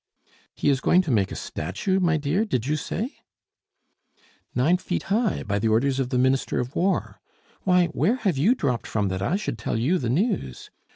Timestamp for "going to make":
0.81-1.31